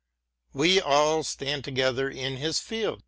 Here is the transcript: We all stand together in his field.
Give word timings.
We 0.51 0.81
all 0.81 1.21
stand 1.21 1.63
together 1.63 2.09
in 2.09 2.37
his 2.37 2.59
field. 2.59 2.99